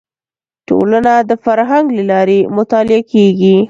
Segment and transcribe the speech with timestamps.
[0.67, 3.55] ټولنه د فرهنګ له لارې مطالعه کیږي